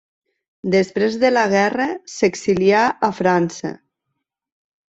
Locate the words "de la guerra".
1.25-1.87